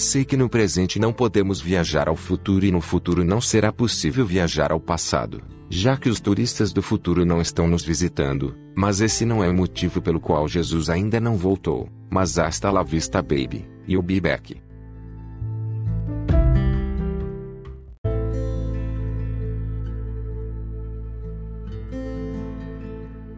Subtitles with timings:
[0.00, 4.24] Sei que no presente não podemos viajar ao futuro e no futuro não será possível
[4.24, 9.26] viajar ao passado, já que os turistas do futuro não estão nos visitando, mas esse
[9.26, 13.68] não é o motivo pelo qual Jesus ainda não voltou, mas hasta la vista baby,
[13.86, 14.56] e o be back.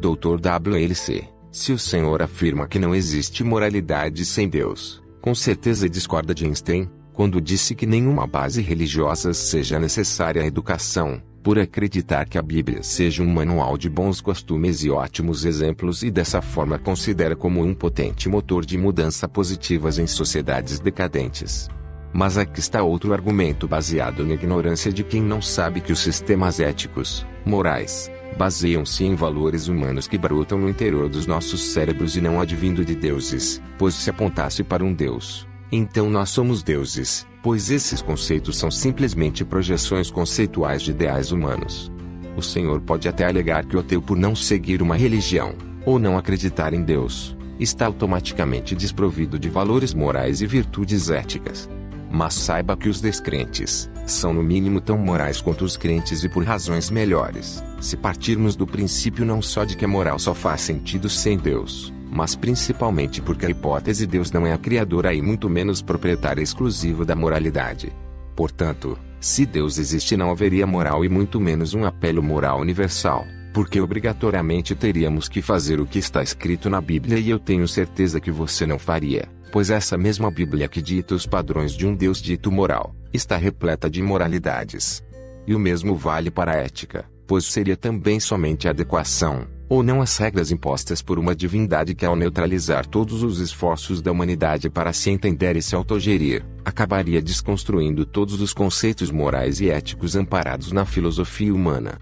[0.00, 0.40] Dr.
[0.40, 6.44] WLC, se o Senhor afirma que não existe moralidade sem Deus, com certeza discorda de
[6.44, 12.42] Einstein, quando disse que nenhuma base religiosa seja necessária à educação, por acreditar que a
[12.42, 17.62] Bíblia seja um manual de bons costumes e ótimos exemplos e dessa forma considera como
[17.62, 21.68] um potente motor de mudança positivas em sociedades decadentes.
[22.12, 26.60] Mas aqui está outro argumento baseado na ignorância de quem não sabe que os sistemas
[26.60, 32.40] éticos, morais, baseiam-se em valores humanos que brotam no interior dos nossos cérebros e não
[32.40, 38.00] advindo de deuses, pois se apontasse para um deus, então nós somos deuses, pois esses
[38.00, 41.92] conceitos são simplesmente projeções conceituais de ideais humanos.
[42.36, 46.16] O Senhor pode até alegar que o ateu por não seguir uma religião, ou não
[46.16, 51.68] acreditar em Deus, está automaticamente desprovido de valores morais e virtudes éticas.
[52.10, 56.44] Mas saiba que os descrentes são no mínimo tão morais quanto os crentes e por
[56.44, 61.08] razões melhores, se partirmos do princípio não só de que a moral só faz sentido
[61.08, 65.82] sem Deus, mas principalmente porque a hipótese Deus não é a criadora e muito menos
[65.82, 67.92] proprietária exclusiva da moralidade.
[68.34, 73.80] Portanto, se Deus existe não haveria moral e muito menos um apelo moral universal, porque
[73.80, 78.30] obrigatoriamente teríamos que fazer o que está escrito na Bíblia e eu tenho certeza que
[78.30, 82.50] você não faria pois essa mesma Bíblia que dita os padrões de um Deus dito
[82.50, 85.02] moral, está repleta de imoralidades.
[85.46, 90.00] E o mesmo vale para a ética, pois seria também somente a adequação, ou não
[90.00, 94.92] as regras impostas por uma divindade que ao neutralizar todos os esforços da humanidade para
[94.92, 100.84] se entender e se autogerir, acabaria desconstruindo todos os conceitos morais e éticos amparados na
[100.84, 101.98] filosofia humana.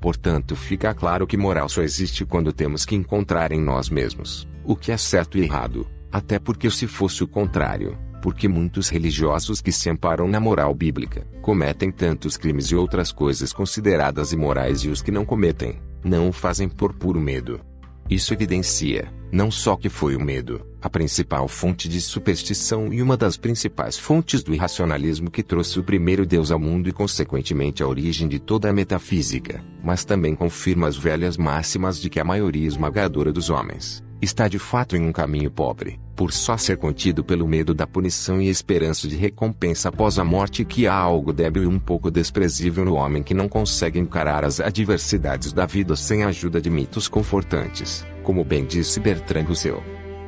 [0.00, 4.76] Portanto, fica claro que moral só existe quando temos que encontrar em nós mesmos o
[4.76, 9.72] que é certo e errado, até porque se fosse o contrário, porque muitos religiosos que
[9.72, 15.02] se amparam na moral bíblica, cometem tantos crimes e outras coisas consideradas imorais e os
[15.02, 17.60] que não cometem, não o fazem por puro medo.
[18.08, 23.16] Isso evidencia, não só que foi o medo, a principal fonte de superstição e uma
[23.16, 27.88] das principais fontes do irracionalismo que trouxe o primeiro Deus ao mundo e consequentemente a
[27.88, 32.68] origem de toda a metafísica, mas também confirma as velhas máximas de que a maioria
[32.68, 37.48] esmagadora dos homens, está de fato em um caminho pobre, por só ser contido pelo
[37.48, 41.66] medo da punição e esperança de recompensa após a morte que há algo débil e
[41.66, 46.28] um pouco desprezível no homem que não consegue encarar as adversidades da vida sem a
[46.28, 49.82] ajuda de mitos confortantes, como bem disse Bertrand Russell.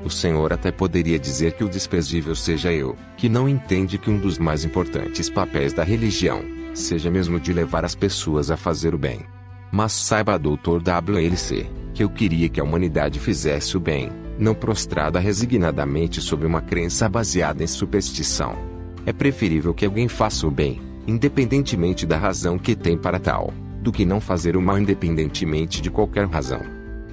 [0.04, 4.18] O Senhor até poderia dizer que o desprezível seja eu, que não entende que um
[4.18, 6.42] dos mais importantes papéis da religião,
[6.74, 9.20] seja mesmo de levar as pessoas a fazer o bem.
[9.70, 10.82] Mas saiba, Dr.
[10.82, 16.60] WLC, que eu queria que a humanidade fizesse o bem, não prostrada resignadamente sob uma
[16.60, 18.56] crença baseada em superstição.
[19.06, 23.92] É preferível que alguém faça o bem, independentemente da razão que tem para tal, do
[23.92, 26.60] que não fazer o mal independentemente de qualquer razão.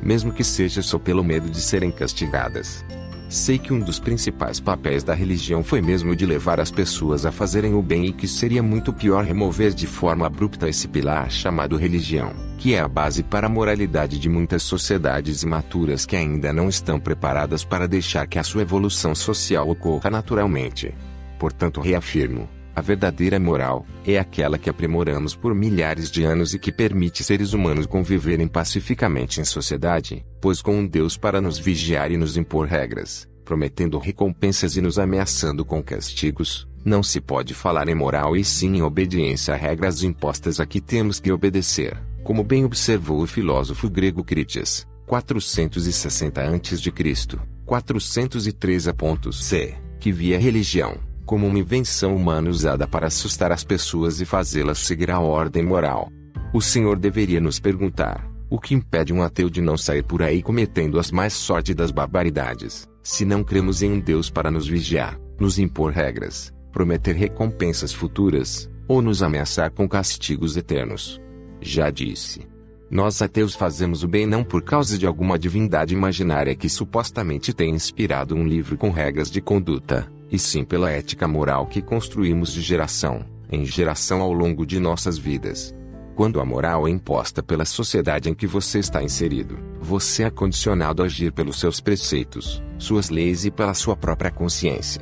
[0.01, 2.83] Mesmo que seja só pelo medo de serem castigadas.
[3.31, 7.31] Sei que um dos principais papéis da religião foi mesmo de levar as pessoas a
[7.31, 11.77] fazerem o bem e que seria muito pior remover de forma abrupta esse pilar chamado
[11.77, 16.67] religião, que é a base para a moralidade de muitas sociedades imaturas que ainda não
[16.67, 20.93] estão preparadas para deixar que a sua evolução social ocorra naturalmente.
[21.39, 22.49] Portanto, reafirmo,
[22.81, 27.53] a verdadeira moral é aquela que aprimoramos por milhares de anos e que permite seres
[27.53, 32.65] humanos conviverem pacificamente em sociedade, pois com um Deus para nos vigiar e nos impor
[32.65, 38.43] regras, prometendo recompensas e nos ameaçando com castigos, não se pode falar em moral e
[38.43, 43.27] sim em obediência a regras impostas a que temos que obedecer, como bem observou o
[43.27, 52.85] filósofo grego Critias, 460 a.C., 403 a.C., que via religião como uma invenção humana usada
[52.85, 56.11] para assustar as pessoas e fazê-las seguir a ordem moral.
[56.53, 60.41] O Senhor deveria nos perguntar: o que impede um ateu de não sair por aí
[60.41, 65.57] cometendo as mais sórdidas barbaridades, se não cremos em um Deus para nos vigiar, nos
[65.57, 71.17] impor regras, prometer recompensas futuras, ou nos ameaçar com castigos eternos?
[71.61, 72.45] Já disse.
[72.89, 77.73] Nós ateus fazemos o bem não por causa de alguma divindade imaginária que supostamente tem
[77.73, 82.61] inspirado um livro com regras de conduta, e sim pela ética moral que construímos de
[82.61, 85.75] geração em geração ao longo de nossas vidas.
[86.15, 91.01] Quando a moral é imposta pela sociedade em que você está inserido, você é condicionado
[91.01, 95.01] a agir pelos seus preceitos, suas leis e pela sua própria consciência.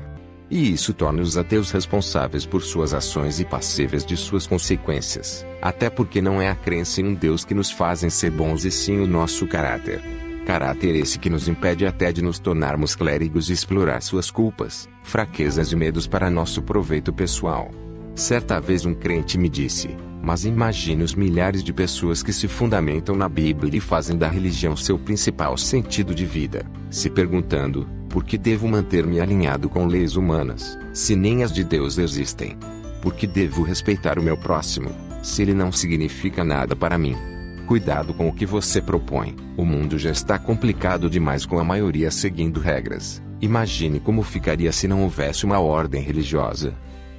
[0.49, 5.45] E isso torna os ateus responsáveis por suas ações e passíveis de suas consequências.
[5.61, 8.71] Até porque não é a crença em um Deus que nos fazem ser bons e
[8.71, 10.01] sim o nosso caráter.
[10.49, 15.71] Caráter esse que nos impede até de nos tornarmos clérigos e explorar suas culpas, fraquezas
[15.71, 17.69] e medos para nosso proveito pessoal.
[18.15, 23.15] Certa vez um crente me disse: Mas imagine os milhares de pessoas que se fundamentam
[23.15, 28.35] na Bíblia e fazem da religião seu principal sentido de vida, se perguntando: por que
[28.35, 32.57] devo manter-me alinhado com leis humanas, se nem as de Deus existem?
[33.03, 34.89] Por que devo respeitar o meu próximo,
[35.21, 37.28] se ele não significa nada para mim?
[37.69, 39.35] Cuidado com o que você propõe.
[39.55, 43.21] O mundo já está complicado demais com a maioria seguindo regras.
[43.39, 46.73] Imagine como ficaria se não houvesse uma ordem religiosa.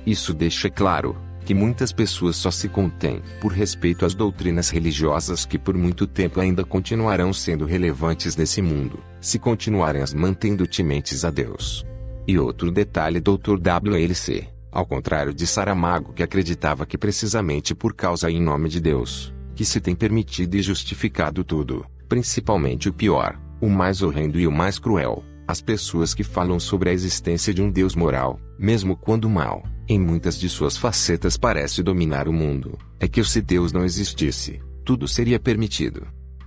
[0.04, 5.56] Isso deixa claro que muitas pessoas só se contêm por respeito às doutrinas religiosas que
[5.56, 11.30] por muito tempo ainda continuarão sendo relevantes nesse mundo, se continuarem as mantendo tementes a
[11.30, 11.86] Deus.
[12.26, 13.54] E outro detalhe Dr.
[13.54, 19.32] WLC, ao contrário de Saramago que acreditava que precisamente por causa em nome de Deus,
[19.60, 24.50] que se tem permitido e justificado tudo, principalmente o pior, o mais horrendo e o
[24.50, 29.28] mais cruel, as pessoas que falam sobre a existência de um Deus moral, mesmo quando
[29.28, 33.84] mal, em muitas de suas facetas parece dominar o mundo, é que se Deus não
[33.84, 36.06] existisse, tudo seria permitido.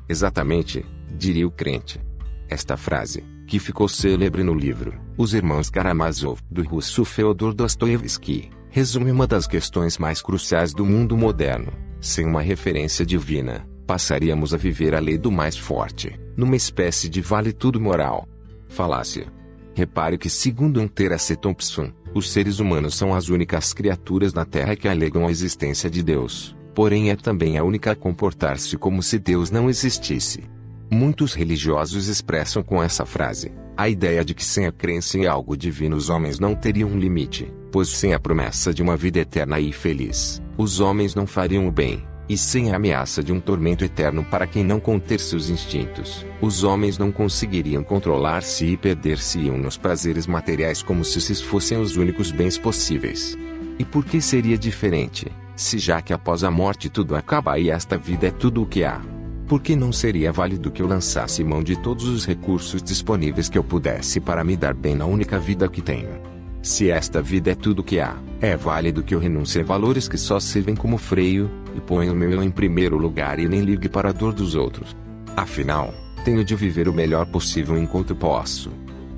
[0.09, 0.83] Exatamente,
[1.15, 2.01] diria o crente.
[2.49, 9.11] Esta frase, que ficou célebre no livro Os Irmãos Karamazov, do russo Fyodor Dostoevsky, resume
[9.11, 11.92] uma das questões mais cruciais do mundo moderno.
[12.03, 17.21] Sem uma referência divina, passaríamos a viver a lei do mais forte, numa espécie de
[17.21, 18.27] vale-tudo moral.
[18.67, 19.31] Falácia.
[19.73, 21.33] Repare que, segundo Hunter S.
[21.37, 26.03] Thompson, os seres humanos são as únicas criaturas na Terra que alegam a existência de
[26.03, 30.43] Deus, porém é também a única a comportar-se como se Deus não existisse.
[30.91, 35.55] Muitos religiosos expressam com essa frase a ideia de que sem a crença em algo
[35.55, 39.59] divino os homens não teriam um limite, pois sem a promessa de uma vida eterna
[39.59, 43.83] e feliz, os homens não fariam o bem, e sem a ameaça de um tormento
[43.83, 49.77] eterno para quem não conter seus instintos, os homens não conseguiriam controlar-se e perder-se-iam nos
[49.77, 53.37] prazeres materiais como se esses fossem os únicos bens possíveis.
[53.77, 57.97] E por que seria diferente, se já que após a morte tudo acaba e esta
[57.97, 59.01] vida é tudo o que há?
[59.47, 63.57] Por que não seria válido que eu lançasse mão de todos os recursos disponíveis que
[63.57, 66.32] eu pudesse para me dar bem na única vida que tenho?
[66.63, 70.17] Se esta vida é tudo que há, é válido que eu renuncie a valores que
[70.17, 73.89] só servem como freio, e ponha o meu eu em primeiro lugar e nem ligue
[73.89, 74.95] para a dor dos outros.
[75.35, 75.93] Afinal,
[76.23, 78.71] tenho de viver o melhor possível enquanto posso.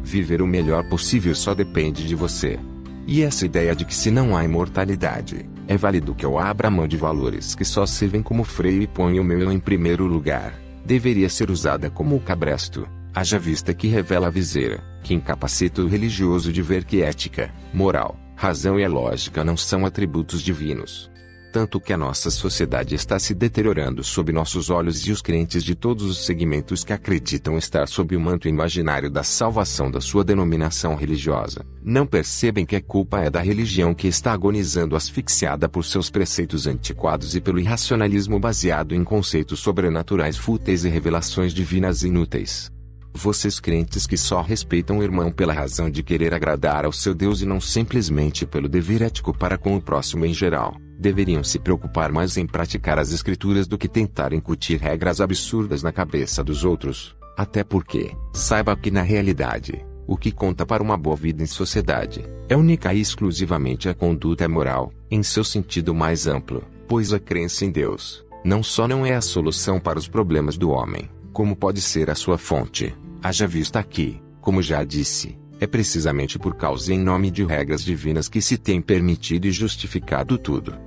[0.04, 2.58] Viver o melhor possível só depende de você.
[3.06, 6.88] E essa ideia de que se não há imortalidade, é válido que eu abra mão
[6.88, 10.56] de valores que só servem como freio e ponha o meu eu em primeiro lugar,
[10.84, 15.88] deveria ser usada como o cabresto, haja vista que revela a viseira, que incapacita o
[15.88, 21.10] religioso de ver que ética, moral, razão e a lógica não são atributos divinos
[21.56, 25.74] tanto que a nossa sociedade está se deteriorando sob nossos olhos e os crentes de
[25.74, 30.96] todos os segmentos que acreditam estar sob o manto imaginário da salvação da sua denominação
[30.96, 36.10] religiosa, não percebem que a culpa é da religião que está agonizando asfixiada por seus
[36.10, 42.75] preceitos antiquados e pelo irracionalismo baseado em conceitos sobrenaturais fúteis e revelações divinas inúteis.
[43.18, 47.42] Vocês crentes que só respeitam o irmão pela razão de querer agradar ao seu Deus
[47.42, 52.12] e não simplesmente pelo dever ético para com o próximo em geral deveriam se preocupar
[52.12, 57.16] mais em praticar as escrituras do que tentar incutir regras absurdas na cabeça dos outros.
[57.38, 62.26] Até porque, saiba que na realidade, o que conta para uma boa vida em sociedade
[62.48, 67.66] é única e exclusivamente a conduta moral, em seu sentido mais amplo, pois a crença
[67.66, 71.82] em Deus não só não é a solução para os problemas do homem, como pode
[71.82, 72.96] ser a sua fonte.
[73.28, 78.30] Haja vista aqui, como já disse, é precisamente por causa em nome de regras divinas
[78.30, 80.78] que se tem permitido e justificado tudo.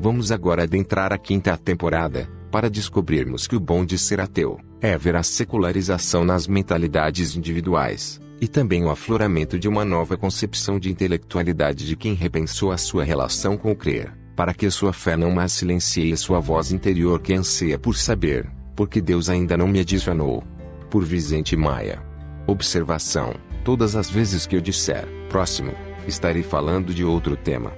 [0.00, 4.96] Vamos agora adentrar a quinta temporada, para descobrirmos que o bom de ser ateu é
[4.96, 10.90] ver a secularização nas mentalidades individuais, e também o afloramento de uma nova concepção de
[10.90, 15.32] intelectualidade de quem repensou a sua relação com o crer para que sua fé não
[15.32, 20.44] mais silencie sua voz interior que anseia por saber, porque Deus ainda não me adicionou.
[20.88, 22.00] Por Vicente Maia.
[22.46, 25.72] Observação: todas as vezes que eu disser próximo,
[26.06, 27.72] estarei falando de outro tema.